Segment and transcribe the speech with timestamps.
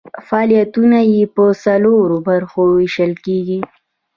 [0.27, 3.59] فعالیتونه یې په څلورو برخو ویشل کیږي.